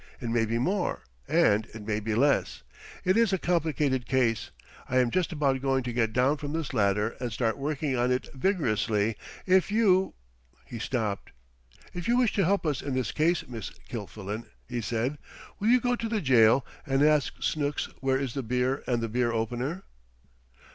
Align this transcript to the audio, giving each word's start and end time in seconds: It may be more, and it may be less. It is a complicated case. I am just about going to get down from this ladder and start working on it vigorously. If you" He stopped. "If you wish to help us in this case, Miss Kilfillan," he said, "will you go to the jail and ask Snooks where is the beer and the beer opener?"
It 0.19 0.29
may 0.31 0.45
be 0.45 0.57
more, 0.57 1.03
and 1.27 1.67
it 1.75 1.83
may 1.83 1.99
be 1.99 2.15
less. 2.15 2.63
It 3.05 3.17
is 3.17 3.31
a 3.31 3.37
complicated 3.37 4.07
case. 4.07 4.49
I 4.89 4.97
am 4.97 5.11
just 5.11 5.31
about 5.31 5.61
going 5.61 5.83
to 5.83 5.93
get 5.93 6.11
down 6.11 6.37
from 6.37 6.53
this 6.53 6.73
ladder 6.73 7.09
and 7.19 7.31
start 7.31 7.55
working 7.55 7.95
on 7.95 8.11
it 8.11 8.27
vigorously. 8.33 9.15
If 9.45 9.71
you" 9.71 10.15
He 10.71 10.79
stopped. 10.79 11.33
"If 11.93 12.07
you 12.07 12.17
wish 12.17 12.33
to 12.33 12.45
help 12.45 12.65
us 12.65 12.81
in 12.81 12.95
this 12.95 13.11
case, 13.11 13.47
Miss 13.47 13.69
Kilfillan," 13.91 14.47
he 14.67 14.81
said, 14.81 15.19
"will 15.59 15.67
you 15.67 15.79
go 15.79 15.95
to 15.95 16.09
the 16.09 16.19
jail 16.19 16.65
and 16.83 17.03
ask 17.03 17.35
Snooks 17.39 17.85
where 17.99 18.17
is 18.17 18.33
the 18.33 18.41
beer 18.41 18.81
and 18.87 19.03
the 19.03 19.07
beer 19.07 19.31
opener?" 19.31 19.83